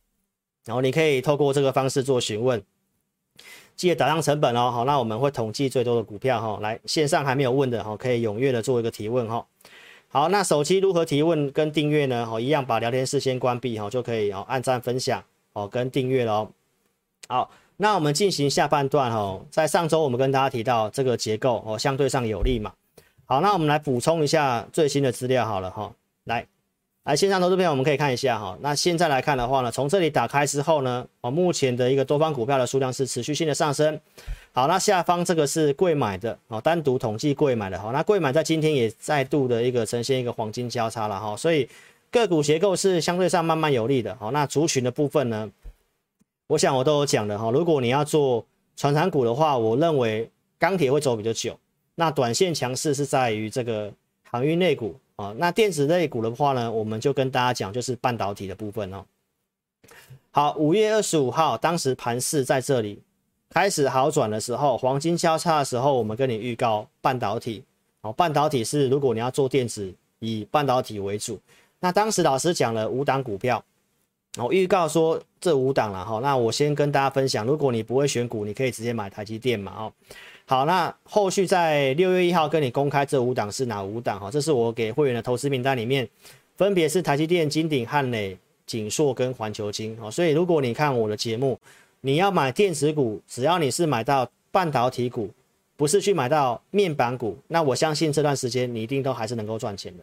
[0.65, 2.63] 然后你可以透过这个方式做询问，
[3.77, 4.71] 记得打上成本哦。
[4.71, 6.59] 好，那我们会统计最多的股票哈。
[6.61, 9.47] 来，线上还没有问的哈，可以踊跃的做一个提问哈。
[10.13, 12.29] 好，那手机如何提问跟订阅呢？
[12.29, 16.51] 哦，一样把聊天室先关闭哈，就可以哦按赞分享哦跟订阅喽。
[17.29, 22.73] 好，那我们进行下半段哦，在上周我们跟大家提到这个结构哦相对上有利嘛。
[23.25, 25.93] 好，那我们来补充一下最新的资料好了哈，
[26.25, 26.45] 来，
[27.05, 28.57] 来线上投资朋友，我们可以看一下哈。
[28.61, 33.99] 那现在来看的话呢，从这里打开之后呢，哦，目前的一个多方股票的数量是持续性的上升。
[34.53, 41.67] 好，那下方这个是贵买的，哦，单独统计贵买的，哈，那贵买在今天也再度的一个呈现一个黄金交叉了哈，所以
[42.11, 44.15] 个股结构是相对上慢慢有利的。
[44.17, 45.51] 好，那族群的部分呢，
[46.49, 48.45] 我想我都有讲的哈，如果你要做
[48.77, 51.59] 传产股的话，我认为钢铁会走比较久。
[51.95, 53.91] 那短线强势是在于这个
[54.31, 59.05] 航运类股啊，那电子类股的话呢，我们就跟大家讲，就是半导体的部分哦。
[60.31, 63.03] 好，五月二十五号，当时盘势在这里
[63.51, 67.63] 开始好转的时候，黄金交叉的时候，我们跟你预告半导体
[68.01, 71.39] 哦，半导体是如果你要做电子，以半导体为主。
[71.81, 73.63] 那当时老师讲了五档股票，
[74.39, 76.21] 我预告说这五档了哈。
[76.21, 79.93] 那我先跟大家分享，如果你不会选股，你可以直接买台积电嘛哦。
[80.51, 84.29] 好，那后续在六月一号跟你公开这五档是哪五档哈？
[84.29, 86.09] 这是我给会员的投资名单里面，
[86.57, 88.37] 分别是台积电、金鼎、汉磊、
[88.67, 91.57] 景硕跟环球晶哦，所以如果你看我的节目，
[92.01, 95.31] 你要买电子股，只要你是买到半导体股，
[95.77, 100.03] 不是去买到面板股，那我相信这段时间你一定都还是能够赚钱的。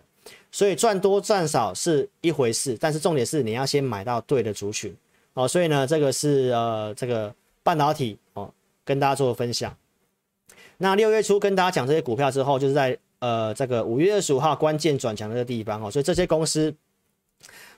[0.49, 4.95] 所以赚多赚少是一回事，但是重点是你要先买到对的族群
[5.33, 5.45] 哦。
[5.45, 8.49] 所以呢，这个是呃这个半导体哦，
[8.85, 9.75] 跟大家做分享。
[10.77, 16.75] 那六月初跟大家讲这些股票之后，就是在呃这个五月二十五号关键转强的地方哦，所以这些公司。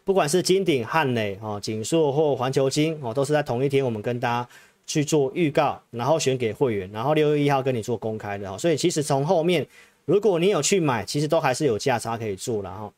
[0.05, 4.49] 不管是金鼎、汉磊、哦景硕或环球金哦，都是在同一天，我们跟大家
[4.87, 8.57] 去做预告，然后选给会员，然后六月一号跟你做公开的哦。
[8.57, 9.67] 所以其实从后面，
[10.05, 12.91] 如果你有去买，其实都还是有价差可以做了哈。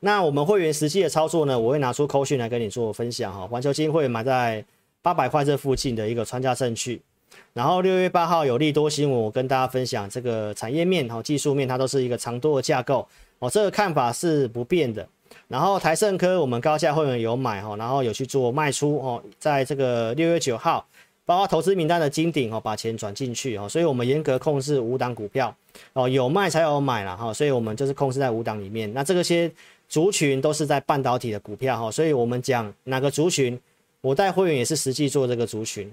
[0.00, 3.46] 那我们会员实际的操作呢，我会拿出扣讯来跟你做分享哈。
[3.46, 4.64] 环球金会买在
[5.02, 7.00] 八百块这附近的一个穿价证据，
[7.54, 13.06] 然后六月八号有利多新闻，我跟大家分享这个产业面哈、技术面，它都是一个长多的架构
[13.40, 15.06] 哦，这个看法是不变的。
[15.48, 20.86] 然后台盛科我们高价会员有买哈，然后有去做卖出哦，在这个六月九号，
[21.26, 25.54] 包括投资名单的金鼎哦，把钱转进去哦，所以我们严格控制五档股票
[25.92, 28.90] 哦，有卖才有买了哈，所以我们就是控制在五档里面。
[28.94, 29.50] 那这个些
[29.88, 33.60] 族群都是在半导体的股票哈，所以我们讲哪个族群，
[34.00, 35.92] 我带会员也是实际做这个族群。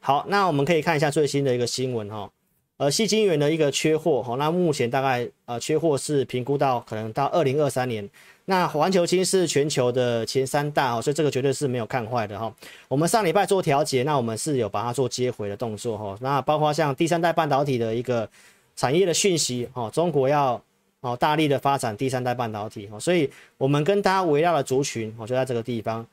[0.00, 2.30] 好，那我们可以看一下最新的一个新闻哈。
[2.78, 8.08] 呃，矽晶圆的一个缺货，哈，那目前大概呃缺货是评估到可能到二零二三年。
[8.46, 12.50] 那环球晶是全球的前三大哦，所以这个绝对是没有看坏的哈。
[12.88, 16.16] 我们上礼拜做调节，那我们是有把它做接回的动作哈。
[16.22, 18.26] 那包括像第三代半导体的一个
[18.74, 20.60] 产业的讯息哦，中国要
[21.02, 26.06] 哦大力的发展第三代半导体哦，所以我们跟大家围绕的族群哦就在这个地方。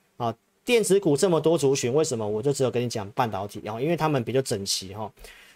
[0.68, 3.80] 电子股这么多族群，为什么我就只有跟你讲半导体然哦？
[3.80, 5.10] 因为他们比较整齐哈。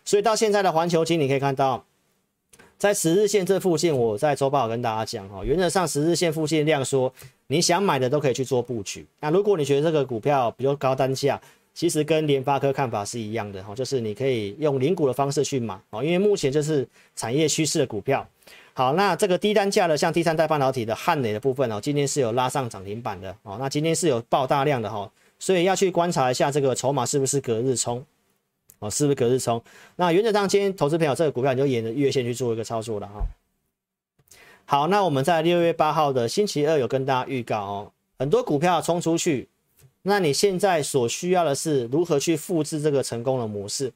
[0.05, 1.85] 所以到现在的环球晶，你可以看到，
[2.77, 7.13] 在十日线这附近，我在周报跟大家讲哈，原则上十日线附近量缩，
[7.47, 9.05] 你想买的都可以去做布局。
[9.19, 11.37] 那如果你觉得这个股票比较高单价，
[11.73, 18.25] 其实跟联发科看法是一样的哈，就是你可以用零股的方式去买哦，因为目前就是产业趋势的股票。
[18.73, 28.03] 好，那这个低单价的，像第三代半导体的汉磊的部分哦，今天是有拉上涨停板的哦，那今天是有爆大量的哈，所以要去观察一下这个筹码是不是隔日冲。
[28.79, 29.61] 哦，是不是隔日冲？
[29.97, 33.21] 那原则上，今天投资朋友这个股票你就沿着月线去做一个操作了哈。
[34.65, 39.47] 好，那我们在六月八号的星期二有跟大家预告哦，很多股票冲出去，
[40.01, 43.93] 那你现在所需要的是如何去复制这个成功的模式？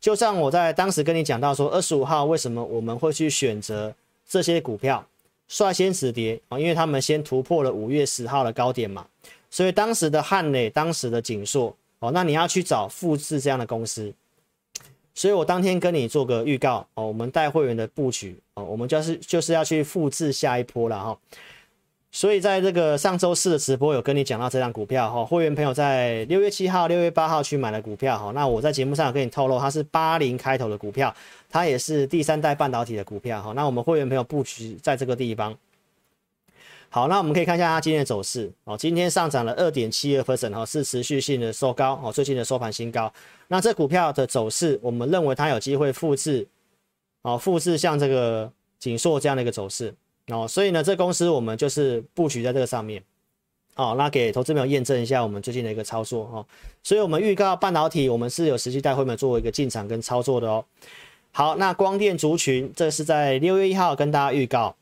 [0.00, 3.94] 就像我在当时跟你讲到说，二十五号为什么我们会去选择
[4.40, 5.04] 这些股票
[5.46, 6.58] 率先止跌啊？
[6.58, 9.04] 因为他们先突破了五月十号的高点嘛，
[9.50, 14.10] 所以当时的汉磊，当时的景硕哦，那你要去找复制这样的公司。
[15.14, 21.18] 所以我当天跟你做个预告哦，我们带会员的布局哦，我们就是就是要去复制下一波了哈。
[22.10, 31.14] 所以在这个上周四的直播有跟你讲到这张股票哈，会员朋友在六月七号、六月八号去买的股票哈，那我在节目上有跟你透露，它是八零开头的股票，
[31.52, 33.52] 它也是第三代半导体的股票哈。
[33.52, 35.56] 那我们会员朋友布局在这个地方。
[36.88, 38.76] 好，那我们可以看一下它今天的走势哦。
[38.76, 43.10] 今天上涨了二点七二 percent 哦，是持续性的收高哦，最近的收盘新高。
[43.48, 46.46] 那这股票的走势，我们认为它有机会复制
[47.22, 49.94] 哦，复制像这个景硕这样的一个走势
[50.28, 50.46] 哦。
[50.46, 53.02] 所以呢，这公司我们就是布局在这个上面
[53.76, 53.94] 哦。
[53.96, 56.46] 那给投资朋友验证一下我们最近的一个操作哦。
[56.82, 60.62] 所以我们预告半导体，我们是有实际带会员作为一个进场跟操作的哦。
[61.34, 64.76] 好，那光电族群，这是在六月一号跟大家预告。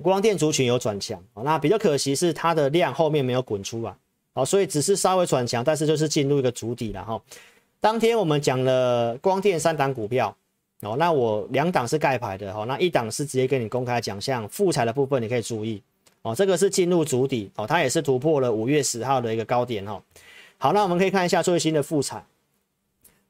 [0.00, 3.94] 光电族群有转强，那比较可惜是它的量后面没有滚出来，
[4.32, 7.20] 哦，所以只是稍微转强，但是就是进入一个主底了哈。
[7.80, 10.34] 当天我们讲了光电三档股票，
[10.80, 15.82] 哦，那我两档是盖牌的哈，那一档是直接跟你公开讲，像富采的部分你可以注意，
[16.22, 20.02] 哦，这个是进入主底，哦，它也是突破了五月十号的一个高点哈。
[20.56, 22.24] 好，那我们可以看一下最新的复产，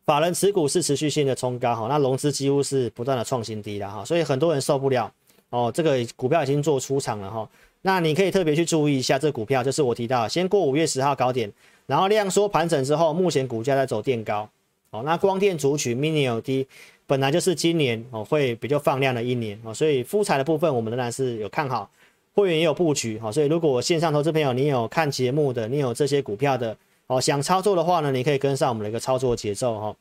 [0.09, 5.13] 法人持股是持续性的冲高哈，那融资几乎是不断的创新低了哈，所以很多人受不了。
[5.51, 7.47] 哦，这个股票已经做出场了哈，
[7.83, 11.53] 那你可以特别去注意一下这股票，就是我提到先过五月十号高点，
[11.85, 14.49] 然后量缩盘整之后，目前股价在走垫高。
[14.93, 16.67] 哦，那光电主曲 Mini LED
[17.07, 21.91] 本来就是今年哦会比较放量的一年哦，所以富采的部分我们仍然是有看好，
[22.33, 26.75] 会员也有布局哈，所以如果线上投资朋友你有看节目的，你有这些股票的
[27.09, 29.97] 哦，想操作的话呢，你可以跟上我们的一个操作节奏哈。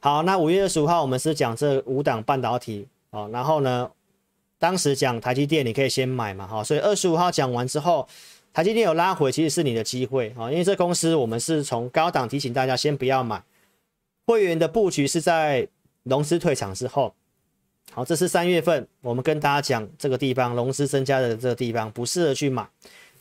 [0.00, 3.90] 好，那五月二十五号我们是讲这五档半导体哦，然后呢，
[4.58, 8.06] 当时讲台积电，你可以先买嘛，哈，所以二十五号讲完之后，
[8.52, 13.42] 台积电有拉回，其实是你的机会啊，因为这公司我们是从高档提醒大家先不要买，
[14.26, 15.66] 会员的布局是在
[16.02, 17.14] 融资退场之后，
[17.92, 22.68] 好，这是三月份我们跟大家讲这个地方融资增加的这个地方不适合去买，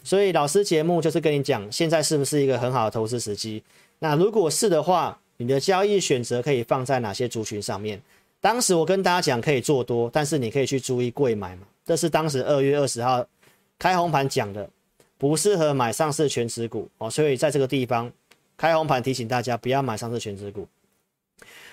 [0.06, 3.62] 所以老师节目就是跟你讲，现在是不是一个很好的投资时机？
[3.98, 8.00] 那如果是的话，你的交易选择可以放在哪些族群上面？
[8.40, 11.64] 当时我跟大家讲可以做多，但是你可以去注意贵买嘛。
[11.84, 13.26] 这是当时二月二十号
[13.80, 14.70] 开红盘讲的，
[15.18, 17.10] 不适合买上市全值股哦。
[17.10, 18.12] 所以在这个地方
[18.56, 20.68] 开红盘提醒大家不要买上市全值股。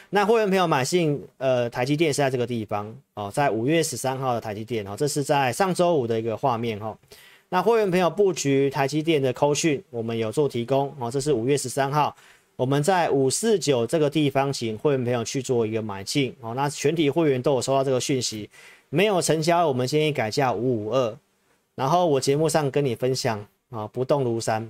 [0.08, 6.98] 那会员朋友买进呃台积电是在这个地方哦，在五月十三号的台积电哦，这是在上周五的一个画面哈、哦。
[7.52, 12.16] 那会员朋友布局台积电的扣讯，我们有做提供哦，这是五月十三号。
[12.56, 16.54] 我们在五四九这个地方，请会员朋友去做一个买进哦。
[16.54, 18.48] 那全体会员都有收到这个讯息，
[18.88, 21.14] 没有成交，我们建议改价五五二。
[21.74, 24.66] 然后我节目上跟你分享啊，不动如山，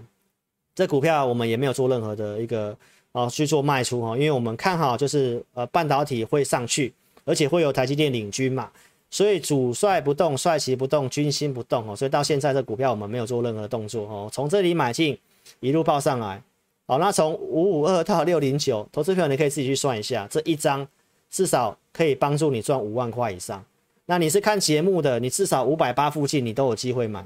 [0.74, 2.76] 这股票我们也没有做任何的一个
[3.12, 6.92] 啊去做卖出哈，因为我们看好就是呃半导体会上去，
[7.24, 8.68] 而且会有台积电领军嘛，
[9.12, 15.16] 所以主帅不动，帅旗不动，军心不动哦，所以到现在这股票我们没有做任何动作哦，从这里买进
[15.60, 16.42] 一路报上来。
[16.86, 20.88] 好，那从五五二到六零九，投资朋友你可以自己去算一下，这一张
[21.30, 23.62] 至少可以帮助你赚五万块以上。
[24.06, 27.24] 那你是看节目的，你至少五百八附近你都有机会买。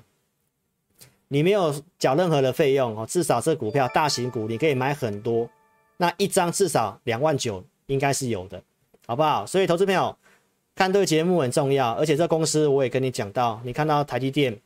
[1.29, 5.49] 你没有缴任何的费用哦，至少这股票大型股你可以买很多，
[5.99, 8.61] 那一张至少两万九应该是有的，
[9.07, 9.47] 好不好？
[9.47, 10.17] 所以投资朋友
[10.77, 14.57] 看对节目很重要，而且这公司我也跟你讲到，你看到台积电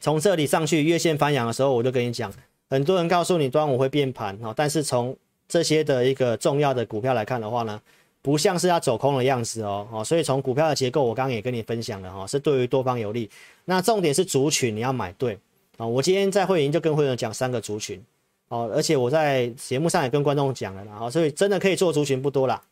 [0.00, 2.30] 从这里上去月线翻扬的时候，我就跟你讲。
[2.68, 5.16] 很多人告诉你端午会变盘哦，但是从
[5.48, 7.80] 这些的一个重要的股票来看的话呢，
[8.22, 13.28] 不像是要走空的样子哦哦，所以从股票的结构，我刚刚也跟你分享了哈，是对于多方有利。
[13.64, 15.38] 那重点是族群你要买对
[15.78, 18.00] 啊，我今天在会员就跟会员讲三个族群
[18.48, 22.62] 哦，而且我在节目上也跟观众讲了啦，所以真的可以做族群不多啦。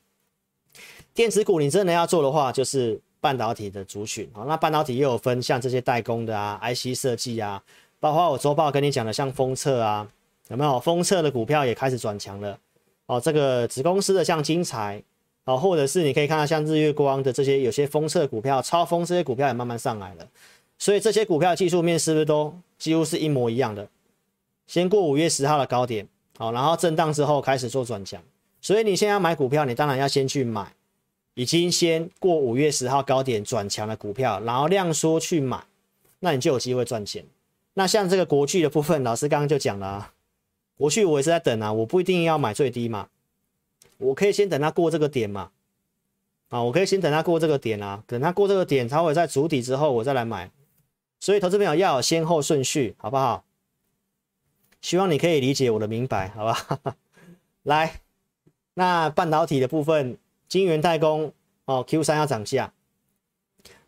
[1.19, 7.61] 电子股你真的要做的话，就是半导体的族群啊，那半导体又有分像这些代工的啊，IC 设计啊。
[7.99, 10.09] 包括我周报跟你讲的，像封测啊，
[10.47, 12.57] 有没有封测的股票也开始转强了？
[13.07, 15.03] 哦，这个子公司的像精材，
[15.43, 20.29] 哦，或者是你可以看到像日月光的这些有些封测股票，超封这些股票也慢慢上来了。
[20.79, 23.89] 所以这些股票技术面是不是都几乎是一模一样的？
[24.69, 26.07] 先过五月十号的高点，
[26.39, 28.23] 好，然后震荡之后开始做转强。
[28.61, 30.73] 所以你现在要买股票，你当然要先去买
[31.39, 35.65] 已经先过五月十号高点转强的股票，然后量缩去买，
[36.19, 37.25] 那你就有机会赚钱。
[37.75, 40.15] 那像这个国巨的部分，老师刚刚就讲了啊，
[40.77, 43.09] 国巨我也是在等啊，我不一定要买最低嘛，
[43.99, 45.53] 我可以先等它过这个点嘛，
[46.49, 50.51] 啊，我可以先等它过这个点啊，等它过这个点，它会在主底之后我再来买，
[51.21, 53.45] 所以投资朋友要有先后顺序，好不好？
[54.81, 56.97] 希望你可以理解我的明白，好吧？
[57.63, 58.01] 来，
[58.75, 60.19] 那半导体的部分，
[60.49, 61.33] 晶圆代工
[61.67, 62.73] 哦，Q3 要涨价，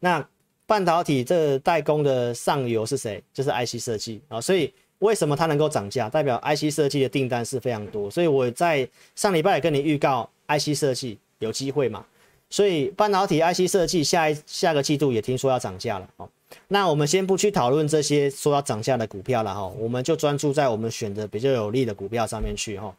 [0.00, 0.26] 那。
[0.66, 3.20] 半导体这代工的上游是谁？
[3.34, 6.08] 就是 IC 设计啊，所以为什么它能够涨价？
[6.08, 12.06] 代表 IC 设计的订单是非常多，所以我在上礼拜也跟你预告 IC 设计有机会嘛，
[12.50, 16.28] 所以半导体 IC 设计下一下个季度也听说要涨价了哦。
[16.68, 22.94] 那我们先不去讨论这些说要涨价的股票了哈，我们就专注在我们选择比较有利的股票上面去哈。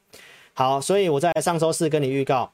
[0.54, 2.52] 好，所以我在上周四跟你预告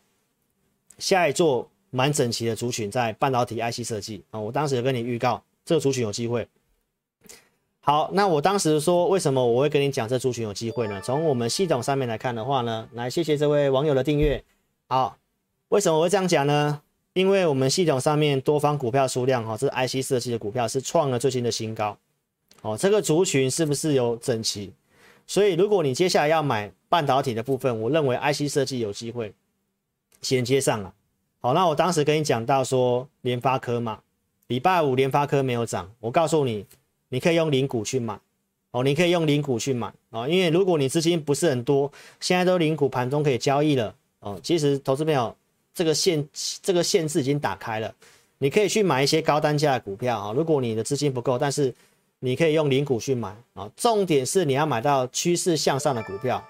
[0.98, 1.70] 下一座。
[1.90, 6.46] 蛮整齐的族群在半导体 IC 设计啊，我当时有跟你预告这个族群有机会。
[7.80, 11.00] 好，那我当时说为什么我会跟你讲这族群有机会呢？
[11.02, 14.44] 从我们系统上面来看的话呢，来谢谢这位网友的订阅。
[14.90, 15.18] 好，
[15.70, 16.82] 为什么我会这样讲呢？
[17.14, 21.98] 因为我们系统上面多方股票数量哈，这 IC 设计的股票是创了最新的新高。
[22.64, 24.74] 哦，这个族群是不是有整齐？
[25.26, 29.34] 所以如果你接下来要买半导体的部分，我认为 IC 设计有机会
[30.22, 30.94] 衔接上了。
[31.40, 34.00] 好，那我当时跟你讲到说联发科嘛，
[34.48, 36.66] 礼拜五联发科没有涨，我告诉你，
[37.10, 38.20] 你可以用零股去买，
[38.72, 45.34] 哦，你可以用零股去买，哦，因为如果你资金不是很多，现在都零股盘中可以交易了，哦，其实投资朋友
[45.74, 46.28] 这个限
[46.62, 47.94] 这个限制已经打开了，
[48.40, 51.74] 你可以去买一些高单价的股票啊，如果你的资金不够，但是
[52.20, 56.44] 你可以用零股去买啊，重点是你要买到趋势向上的股票，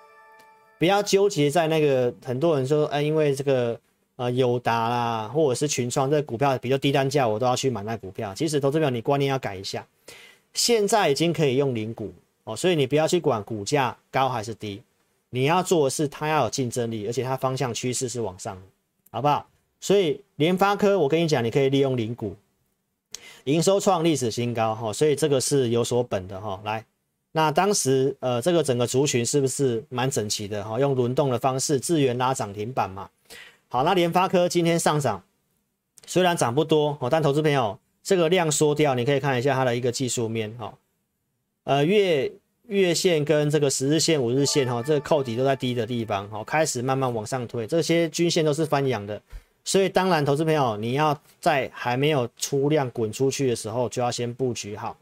[0.77, 3.79] 不要纠结在那个很多人说，哎，因为这个。
[4.17, 8.33] 啊，友达啦，或者是群创，这个股票比较低单价，我都要去买那股票。
[8.33, 9.85] 其实投资表你观念要改一下，
[10.55, 12.11] 现在已经可以用零股
[12.43, 14.81] 哦，所以你不要去管股价高还是低，
[15.29, 18.59] 你要做的是它要有竞争力，而且它方向趋势是往上，
[19.11, 19.47] 好不好？
[19.79, 22.35] 所以联发科，我跟你讲，你可以利用零股，
[23.43, 26.59] 营收创历史新高哈，所以这个是有所本的哈。
[26.65, 26.83] 来，
[27.37, 30.79] 那当时呃，这个整个族群是不是蛮整齐的哈？
[30.79, 33.07] 用轮动的方式，智原拉涨停板嘛。
[33.67, 35.23] 好，那联发科今天上涨，
[36.07, 40.73] 虽然涨不多哦，但投资朋友这个量缩掉，你可以看一下它的一个技术面哈。
[41.65, 42.31] 呃月
[42.65, 49.21] 月线跟这个十日线、五日线哈，这个扣底都在低的地方，好，开始慢慢往上推，这些均线都是翻阳的，
[49.63, 54.97] 所以当然，投资朋友你要在还没有出量滚出去的时候，就要先布局好，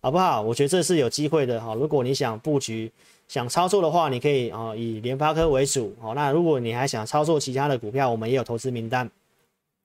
[0.00, 0.40] 好不好？
[0.40, 2.90] 我觉得这是有机会的哈，如果你想布局。
[3.28, 6.14] 想操作的话，你可以啊、哦、以联发科为主哦。
[6.14, 9.10] 那如果你还想操作其他的股票，我们也有投资名单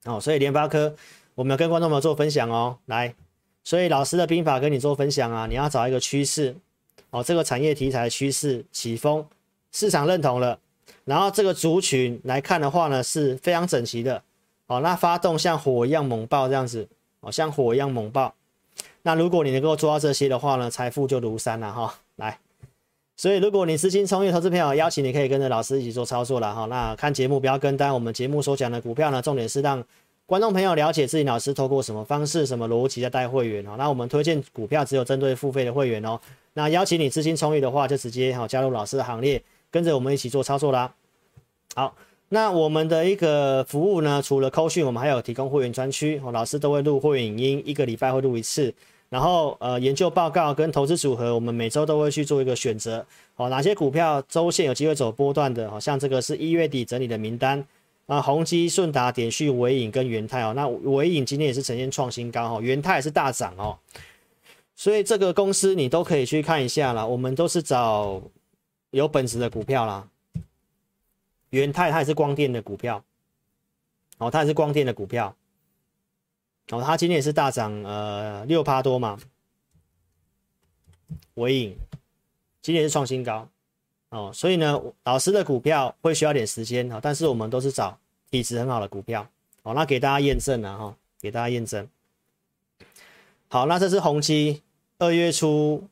[0.04, 0.18] 哦。
[0.18, 0.94] 所以联发科
[1.34, 2.78] 我们跟观众朋友做分享哦。
[2.86, 3.14] 来，
[3.62, 6.56] 所以老师的兵法跟你做分享啊，你要找一个趋势
[7.10, 9.26] 哦，这个产业题材趋势起风，
[9.72, 10.58] 市场认同了，
[11.04, 14.22] 然后这个族群来看的话呢是非常整齐的
[14.68, 14.80] 哦。
[14.80, 16.88] 那发动像火一样猛爆这样子
[17.20, 18.34] 哦，像火一样猛爆。
[19.04, 22.38] 那如果你能够做到这些的话呢，财富就如山了哈、来。
[23.16, 26.64] 所以，如果你资金充裕，投资朋友邀请你可以跟着老师一起做操作了哈。
[26.64, 29.80] 那看节目不要跟单，我们节目所讲的股票呢，重点是让
[30.26, 33.76] 观众朋友了解自己老师透过什么方式、什么逻辑在带会员哦。
[33.78, 36.18] 那我们推荐股票只有针对付费的会员哦。
[36.54, 39.40] 那邀请你资金充裕的话，就直接哈加入老师的行列，
[39.70, 40.92] 跟着我们一起做操作啦。
[41.76, 41.94] 好，
[42.30, 46.20] 那我们的一个服务呢，除了扣讯，我们还有提供会员专区。
[46.32, 48.74] 老师都会录会员影音，一个礼拜会录一次。
[49.14, 53.06] 然后呃，研究报告跟投资组合，我们每周都会去做一个选择。
[53.36, 55.70] 哦，哪些股票周线有机会走波段的？
[55.70, 57.64] 好、哦、像这个是一月底整理的名单
[58.06, 60.52] 啊，宏基、顺达、点序、纬颖跟元泰哦。
[60.56, 63.78] 那纬颖今天也是呈现创新高哦，元泰也是大涨哦。
[64.74, 67.06] 所以这个公司你都可以去看一下啦。
[67.06, 68.20] 我们都是找
[68.90, 70.08] 有本质的股票啦。
[71.50, 73.00] 元泰它也是光电的股票，
[74.18, 75.32] 哦，它也是光电的股票。
[76.70, 79.18] 哦，它今天也是大涨，呃，六趴多嘛。
[81.34, 81.76] 尾影
[82.62, 83.46] 今天也是创新高，
[84.08, 87.98] 哦，所以呢，老师的股票会需要点时间哈，但是我们都是找
[88.30, 89.28] 体质很好的股票，
[89.62, 91.86] 哦，那给大家验证了哈，给大家验证。
[93.48, 94.62] 好，那这是宏基，
[94.98, 95.86] 二月初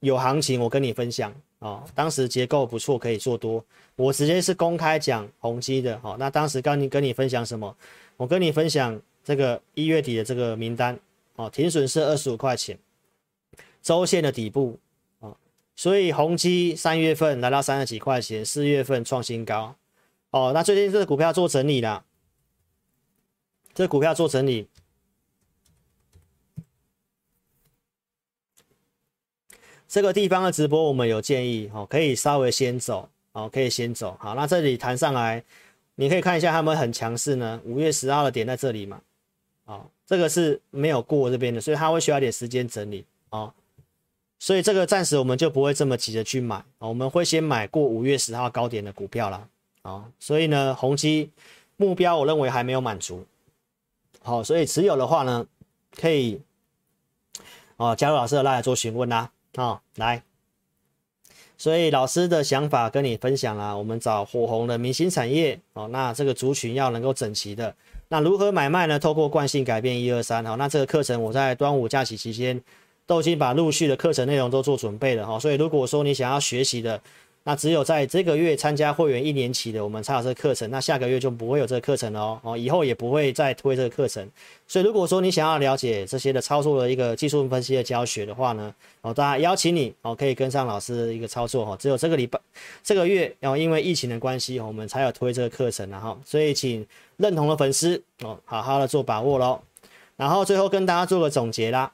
[0.00, 3.64] 有行情，我跟你分享哦，当时结构不错，可以做多，
[3.96, 7.76] 我直接是公开讲宏基的，好，那当时刚你跟你分享什么？
[8.16, 9.00] 我跟你分享。
[9.24, 10.98] 这个一月底的这个名单
[11.36, 12.78] 哦，停损是二十五块钱，
[13.80, 14.78] 周线的底部
[15.20, 15.36] 啊，
[15.76, 19.76] 所以宏基三月份来到三十几块钱，四月份创新高
[20.30, 20.50] 哦。
[20.52, 22.04] 那最近这个股票做整理了，
[23.72, 24.68] 这股票做整理，
[29.86, 34.16] 这个地方的直播我们有建议哦，可以稍微先走哦，可以先走。
[34.18, 35.44] 好，那这里弹上来，
[35.94, 39.00] 你可以看一下他们很强势呢，五月十号的点在这里嘛。
[39.64, 43.52] 哦，这个是没有过这边的，所以它会需要点时间整理哦。
[44.38, 49.48] 所以这个暂时我们就不会这么急着去买，哦，我们会先买过五月十号高点的股票啦。
[49.82, 51.30] 哦，所以呢，宏基
[51.76, 53.24] 目标我认为还没有满足。
[54.20, 55.46] 好，所以持有的话呢，
[55.96, 56.40] 可以
[57.76, 59.30] 哦加入老师的拉来做询问啦。
[59.54, 60.22] 哦，来，
[61.56, 67.74] 所以老师的想法跟你分享啦，我们找火红的明星产业哦，那这个族群要能够整齐的。
[68.12, 68.98] 那如何买卖呢？
[68.98, 72.60] 透过惯性改变一二三，哈，那这个课程我在端午假期期间
[73.06, 77.00] 都已经把陆续的课程内容都做准备了哈，所以如果说你想要学习的，
[77.44, 80.70] 那只有在这个月参加会员一年期的，我们才有这个课程。
[80.70, 84.24] 那下个月就不会有这个课程了哦，哦，以后也不会再推这个课程。
[84.68, 91.76] 所以如果说你想要了解这些的操作的一个技术分析的教学的话呢，哦，大家邀请你哦，可以跟上老师的一个操作哈。
[91.76, 92.38] 只有这个礼拜
[92.84, 96.86] 这个月，然后因为疫情的关系，我们才有推这个课程然后，所以请
[97.16, 99.60] 认同的粉丝哦，好好的做把握喽。
[100.16, 101.90] 然后最后跟大家做个总结啦，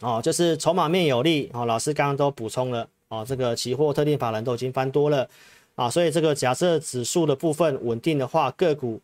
[0.00, 2.88] 哦，就是筹码面有利哦，老师刚刚都补充了。
[3.08, 5.26] 哦，这个期货特定法人都已经翻多了
[5.76, 9.00] 啊，所以这个假设指数的部分稳定的话，个股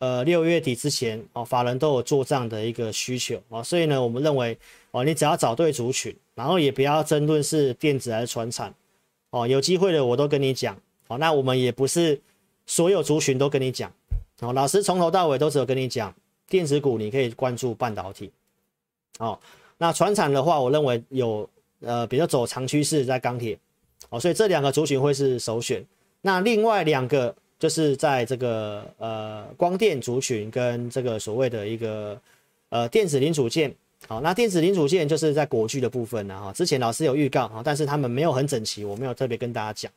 [0.00, 4.58] 呃六月底之前哦，法人都有做账的一个需求啊，所以呢，我们认为
[4.90, 8.74] 哦，你只要找对族群，然后也不要争论是电子还是船产
[9.30, 10.76] 哦，有机会的我都跟你讲
[11.06, 12.20] 哦，那我们也不是
[12.66, 13.92] 所有族群都跟你讲
[14.40, 16.12] 哦，老师从头到尾都只有跟你讲
[16.48, 18.32] 电子股，你可以关注半导体
[19.20, 19.38] 哦，
[19.78, 21.48] 那船产的话，我认为有。
[21.86, 23.56] 呃，比较走长趋势在钢铁，
[24.10, 25.82] 哦，所以这两个族群会是首选。
[26.20, 32.20] 那另外两个就是在这个呃光电族群跟这个所谓的一个
[32.70, 33.72] 呃电子零组件，
[34.08, 39.90] 好，那电子零组件就是在国巨的部分呢，哈，之前老师有预告啊，但是他们没有很整齐，我没有特别跟大家讲。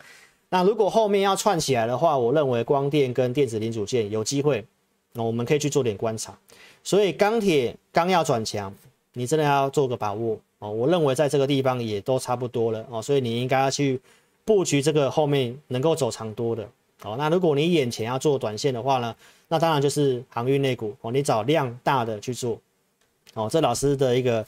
[0.52, 4.64] 那如果后面要串起来的话，我认为光电跟电子零组件有机会，
[5.14, 6.38] 那我们可以去做点观察。
[6.84, 8.74] 所以钢铁刚要转强，
[9.14, 10.40] 你真的要做个把握。
[10.60, 14.00] 哦，我认为在这个地方也都差不多了哦，所以你应该要去
[14.46, 16.68] 布局这个后面能够走长多的。
[17.04, 19.16] 哦，那如果你眼前要做短线的话呢，
[19.48, 22.60] 那当然就是航运类股哦，你找量大的去做。
[23.36, 24.46] 哦，这老师的一个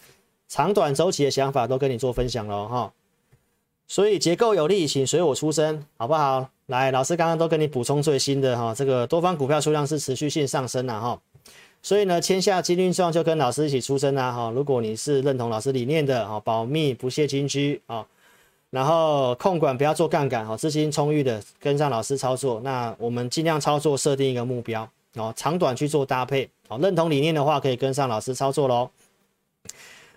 [0.50, 2.92] 长短周期的想法都跟你做分享了哈。
[3.88, 6.50] 所以结构有利，请随我出声，好不好？
[6.66, 11.22] 来，老师刚刚都跟你补充最新的哈，这个多方股票数量是持续性上升了哈。
[11.84, 14.52] 所以呢，签下金运创就跟老师一起出声啦哈。
[14.52, 18.06] 如果你是认同老师理念的哈，保密不泄金居啊，
[18.70, 26.78] 然后控管不要做杠杆哈，资金充裕的跟上老师操作，那我们尽量操作设定一个目标哦，长短去做搭配哦。
[26.80, 28.90] 认同理念的话，可以跟上老师操作喽。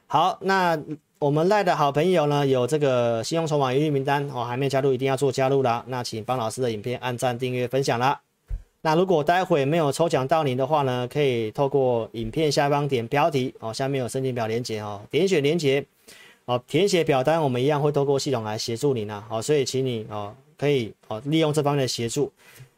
[0.07, 0.79] 好，那
[1.19, 5.83] 我们赖的好朋友呢，有这个信用筹码一律名单哦，还没加入一定要做加入啦。
[5.89, 8.21] 那请帮老师的影片按赞、订阅、分享啦。
[8.87, 15.83] 那如果待会没有抽奖到您的话呢，可以透过影片下方点标题哦，下面有申请表连接哦，点选连接
[16.45, 22.31] 哦，填写表单，我们一样会透过系统来协助您啊，好，所以请你哦可以哦利用这方面的协助。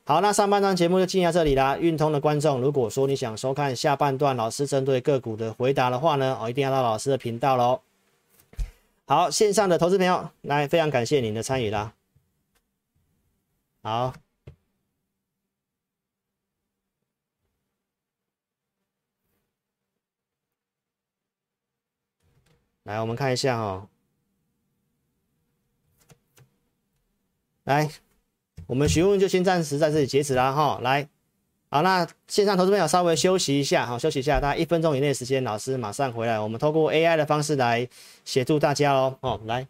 [0.05, 1.77] 好，那上半段节目就进行到这里啦。
[1.77, 7.81] 运通的观众，如果说你想收看下半段老师针对个股的回答的话呢，哦一定要到老师的频道喽。
[9.07, 11.93] 好，线上的投资朋友，来非常感谢您的参与啦。
[13.83, 14.26] 好。
[22.87, 23.89] 来，我们看一下哈、哦。
[27.65, 27.91] 来，
[28.69, 30.79] 我们询问就先暂时在这里截止啦哈。
[30.83, 31.09] 来，
[31.69, 36.39] 好，那线上投资朋友稍微休息一下，好，休息一下，大家一分钟以内的时间，老师马上回来。
[36.39, 37.89] 我们透过 AI 的方式来
[38.25, 39.19] 协助大家哦。
[39.21, 39.67] 哦，来。